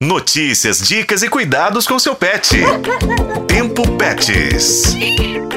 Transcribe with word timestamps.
Notícias, 0.00 0.78
dicas 0.78 1.24
e 1.24 1.28
cuidados 1.28 1.84
com 1.84 1.98
seu 1.98 2.14
pet. 2.14 2.56
Tempo 3.48 3.82
Pets. 3.96 4.94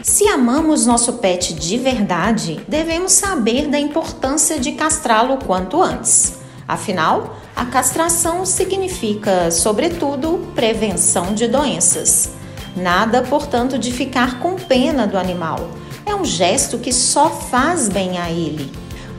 Se 0.00 0.28
amamos 0.28 0.86
nosso 0.86 1.14
pet 1.14 1.52
de 1.54 1.76
verdade, 1.76 2.60
devemos 2.68 3.10
saber 3.10 3.66
da 3.66 3.80
importância 3.80 4.60
de 4.60 4.70
castrá-lo 4.72 5.38
quanto 5.38 5.82
antes. 5.82 6.38
Afinal, 6.68 7.36
a 7.56 7.64
castração 7.64 8.46
significa, 8.46 9.50
sobretudo, 9.50 10.52
prevenção 10.54 11.34
de 11.34 11.48
doenças. 11.48 12.30
Nada, 12.76 13.22
portanto, 13.22 13.76
de 13.76 13.90
ficar 13.90 14.38
com 14.38 14.54
pena 14.54 15.04
do 15.04 15.18
animal. 15.18 15.68
É 16.06 16.14
um 16.14 16.24
gesto 16.24 16.78
que 16.78 16.92
só 16.92 17.28
faz 17.28 17.88
bem 17.88 18.18
a 18.18 18.30
ele. 18.30 18.70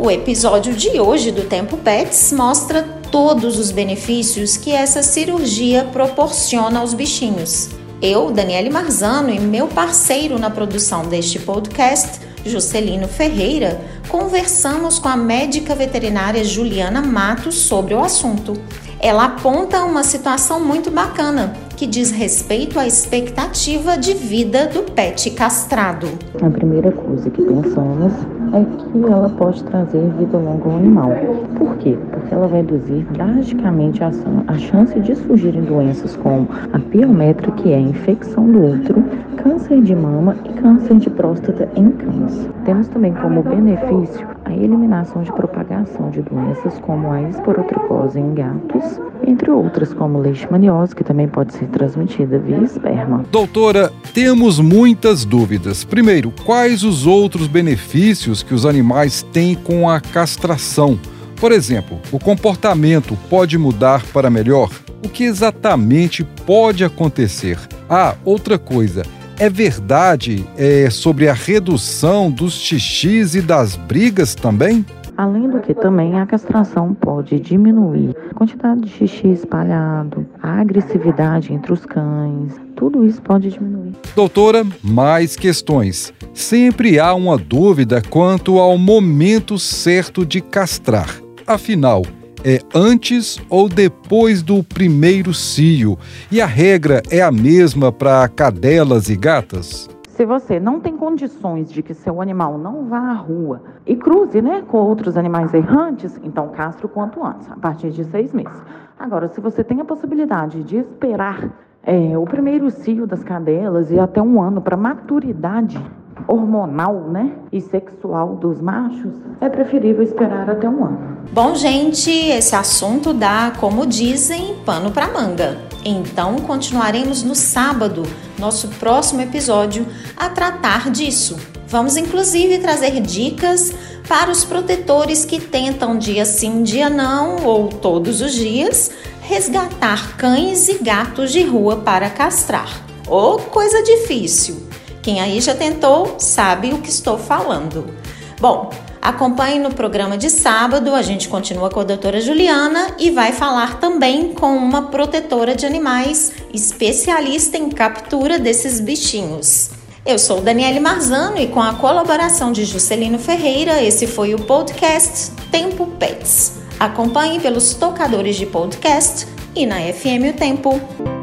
O 0.00 0.12
episódio 0.12 0.74
de 0.74 1.00
hoje 1.00 1.32
do 1.32 1.42
Tempo 1.42 1.76
Pets 1.76 2.30
mostra 2.30 2.84
todos 3.10 3.58
os 3.58 3.72
benefícios 3.72 4.56
que 4.56 4.70
essa 4.70 5.02
cirurgia 5.02 5.82
proporciona 5.92 6.78
aos 6.78 6.94
bichinhos. 6.94 7.70
Eu, 8.00 8.30
Daniele 8.30 8.70
Marzano, 8.70 9.28
e 9.28 9.40
meu 9.40 9.66
parceiro 9.66 10.38
na 10.38 10.50
produção 10.50 11.02
deste 11.02 11.40
podcast, 11.40 12.20
Juscelino 12.46 13.08
Ferreira, 13.08 13.80
conversamos 14.08 15.00
com 15.00 15.08
a 15.08 15.16
médica 15.16 15.74
veterinária 15.74 16.44
Juliana 16.44 17.02
Matos 17.02 17.56
sobre 17.56 17.92
o 17.92 18.04
assunto. 18.04 18.52
Ela 19.00 19.24
aponta 19.24 19.84
uma 19.84 20.04
situação 20.04 20.60
muito 20.60 20.92
bacana 20.92 21.56
que 21.78 21.86
diz 21.86 22.10
respeito 22.10 22.76
à 22.76 22.88
expectativa 22.88 23.96
de 23.96 24.12
vida 24.12 24.66
do 24.66 24.82
pet 24.92 25.30
castrado. 25.30 26.08
A 26.42 26.50
primeira 26.50 26.90
coisa 26.90 27.30
que 27.30 27.40
pensamos 27.40 28.12
é 28.52 28.64
que 28.64 29.04
ela 29.04 29.28
pode 29.28 29.62
trazer 29.62 30.00
vida 30.18 30.36
longa 30.38 30.64
ao 30.68 30.76
animal. 30.76 31.12
Por 31.56 31.76
quê? 31.76 31.96
Porque 32.10 32.34
ela 32.34 32.48
vai 32.48 32.62
reduzir 32.62 33.06
drasticamente 33.12 34.02
a, 34.02 34.10
a 34.48 34.58
chance 34.58 34.98
de 34.98 35.14
surgirem 35.14 35.62
doenças 35.62 36.16
como 36.16 36.48
a 36.72 36.80
piometra, 36.80 37.52
que 37.52 37.70
é 37.70 37.76
a 37.76 37.80
infecção 37.80 38.50
do 38.50 38.58
útero, 38.58 39.04
câncer 39.36 39.80
de 39.80 39.94
mama 39.94 40.34
e 40.46 40.52
câncer 40.54 40.96
de 40.96 41.08
próstata 41.10 41.68
em 41.76 41.90
cães. 41.92 42.50
Temos 42.64 42.88
também 42.88 43.14
como 43.14 43.40
benefício 43.44 44.26
a 44.44 44.52
eliminação 44.52 45.22
de 45.22 45.30
propagação 45.30 46.10
de 46.10 46.22
doenças 46.22 46.76
como 46.80 47.12
a 47.12 47.22
esporotricose 47.22 48.18
em 48.18 48.34
gatos, 48.34 49.00
entre 49.28 49.50
outras 49.50 49.92
como 49.92 50.18
leishmaniose, 50.18 50.96
que 50.96 51.04
também 51.04 51.28
pode 51.28 51.52
ser 51.52 51.66
transmitida 51.66 52.38
via 52.38 52.58
esperma. 52.58 53.24
Doutora, 53.30 53.92
temos 54.14 54.58
muitas 54.58 55.24
dúvidas. 55.24 55.84
Primeiro, 55.84 56.32
quais 56.44 56.82
os 56.82 57.06
outros 57.06 57.46
benefícios 57.46 58.42
que 58.42 58.54
os 58.54 58.64
animais 58.64 59.22
têm 59.32 59.54
com 59.54 59.88
a 59.88 60.00
castração? 60.00 60.98
Por 61.36 61.52
exemplo, 61.52 62.00
o 62.10 62.18
comportamento 62.18 63.16
pode 63.28 63.58
mudar 63.58 64.02
para 64.12 64.30
melhor? 64.30 64.70
O 65.04 65.08
que 65.08 65.24
exatamente 65.24 66.24
pode 66.24 66.82
acontecer? 66.82 67.58
Ah, 67.88 68.16
outra 68.24 68.58
coisa. 68.58 69.04
É 69.38 69.48
verdade 69.48 70.44
é, 70.56 70.90
sobre 70.90 71.28
a 71.28 71.32
redução 71.32 72.28
dos 72.28 72.54
xixis 72.54 73.36
e 73.36 73.40
das 73.40 73.76
brigas 73.76 74.34
também? 74.34 74.84
Além 75.18 75.50
do 75.50 75.58
que 75.58 75.74
também 75.74 76.16
a 76.16 76.24
castração 76.24 76.94
pode 76.94 77.40
diminuir 77.40 78.14
a 78.30 78.34
quantidade 78.34 78.82
de 78.82 78.88
xixi 78.88 79.26
espalhado, 79.26 80.24
a 80.40 80.60
agressividade 80.60 81.52
entre 81.52 81.72
os 81.72 81.84
cães, 81.84 82.52
tudo 82.76 83.04
isso 83.04 83.20
pode 83.20 83.50
diminuir. 83.50 83.96
Doutora, 84.14 84.64
mais 84.80 85.34
questões. 85.34 86.14
Sempre 86.32 87.00
há 87.00 87.12
uma 87.14 87.36
dúvida 87.36 88.00
quanto 88.00 88.60
ao 88.60 88.78
momento 88.78 89.58
certo 89.58 90.24
de 90.24 90.40
castrar. 90.40 91.12
Afinal, 91.44 92.02
é 92.44 92.60
antes 92.72 93.40
ou 93.50 93.68
depois 93.68 94.40
do 94.40 94.62
primeiro 94.62 95.34
cio? 95.34 95.98
E 96.30 96.40
a 96.40 96.46
regra 96.46 97.02
é 97.10 97.20
a 97.20 97.32
mesma 97.32 97.90
para 97.90 98.28
cadelas 98.28 99.08
e 99.08 99.16
gatas? 99.16 99.88
Se 100.18 100.26
você 100.26 100.58
não 100.58 100.80
tem 100.80 100.96
condições 100.96 101.70
de 101.70 101.80
que 101.80 101.94
seu 101.94 102.20
animal 102.20 102.58
não 102.58 102.86
vá 102.86 102.98
à 102.98 103.12
rua 103.12 103.62
e 103.86 103.94
cruze 103.94 104.42
né, 104.42 104.64
com 104.66 104.78
outros 104.78 105.16
animais 105.16 105.54
errantes, 105.54 106.18
então 106.24 106.48
castre 106.48 106.86
o 106.86 106.88
quanto 106.88 107.24
antes, 107.24 107.48
a 107.48 107.54
partir 107.54 107.90
de 107.90 108.02
seis 108.02 108.32
meses. 108.32 108.60
Agora, 108.98 109.28
se 109.28 109.40
você 109.40 109.62
tem 109.62 109.80
a 109.80 109.84
possibilidade 109.84 110.64
de 110.64 110.78
esperar 110.78 111.48
é, 111.84 112.18
o 112.18 112.24
primeiro 112.24 112.68
cio 112.68 113.06
das 113.06 113.22
cadelas 113.22 113.92
e 113.92 114.00
até 114.00 114.20
um 114.20 114.42
ano 114.42 114.60
para 114.60 114.76
maturidade 114.76 115.80
hormonal 116.26 117.08
né, 117.10 117.32
e 117.52 117.60
sexual 117.60 118.36
dos 118.36 118.60
machos, 118.60 119.12
é 119.40 119.48
preferível 119.48 120.02
esperar 120.02 120.48
até 120.50 120.68
um 120.68 120.84
ano. 120.84 121.18
Bom, 121.32 121.54
gente, 121.54 122.10
esse 122.10 122.56
assunto 122.56 123.12
dá, 123.12 123.52
como 123.60 123.86
dizem, 123.86 124.56
pano 124.64 124.90
para 124.90 125.08
manga. 125.08 125.58
Então, 125.84 126.36
continuaremos 126.36 127.22
no 127.22 127.34
sábado, 127.34 128.02
nosso 128.38 128.68
próximo 128.80 129.20
episódio, 129.20 129.86
a 130.16 130.28
tratar 130.28 130.90
disso. 130.90 131.36
Vamos 131.68 131.96
inclusive 131.96 132.58
trazer 132.58 133.00
dicas 133.00 133.72
para 134.08 134.30
os 134.30 134.44
protetores 134.44 135.24
que 135.24 135.38
tentam 135.38 135.98
dia 135.98 136.24
sim, 136.24 136.62
dia 136.62 136.88
não, 136.88 137.44
ou 137.44 137.68
todos 137.68 138.22
os 138.22 138.32
dias, 138.32 138.90
resgatar 139.20 140.16
cães 140.16 140.68
e 140.68 140.78
gatos 140.82 141.30
de 141.30 141.42
rua 141.42 141.76
para 141.76 142.08
castrar. 142.08 142.82
Ô, 143.06 143.34
oh, 143.34 143.38
coisa 143.38 143.82
difícil! 143.82 144.66
Quem 145.08 145.22
aí 145.22 145.40
já 145.40 145.54
tentou 145.54 146.16
sabe 146.18 146.68
o 146.68 146.82
que 146.82 146.90
estou 146.90 147.16
falando. 147.16 147.94
Bom, 148.38 148.68
acompanhe 149.00 149.58
no 149.58 149.72
programa 149.72 150.18
de 150.18 150.28
sábado, 150.28 150.94
a 150.94 151.00
gente 151.00 151.30
continua 151.30 151.70
com 151.70 151.80
a 151.80 151.84
doutora 151.84 152.20
Juliana 152.20 152.94
e 152.98 153.10
vai 153.10 153.32
falar 153.32 153.80
também 153.80 154.34
com 154.34 154.54
uma 154.54 154.90
protetora 154.90 155.54
de 155.54 155.64
animais, 155.64 156.34
especialista 156.52 157.56
em 157.56 157.70
captura 157.70 158.38
desses 158.38 158.80
bichinhos. 158.80 159.70
Eu 160.04 160.18
sou 160.18 160.42
Daniele 160.42 160.78
Marzano 160.78 161.38
e 161.38 161.46
com 161.46 161.62
a 161.62 161.72
colaboração 161.76 162.52
de 162.52 162.66
Juscelino 162.66 163.18
Ferreira, 163.18 163.82
esse 163.82 164.06
foi 164.06 164.34
o 164.34 164.44
podcast 164.44 165.30
Tempo 165.50 165.86
Pets. 165.86 166.58
Acompanhe 166.78 167.40
pelos 167.40 167.72
tocadores 167.72 168.36
de 168.36 168.44
podcast 168.44 169.26
e 169.56 169.64
na 169.64 169.76
FM 169.80 170.34
O 170.34 170.38
Tempo. 170.38 171.17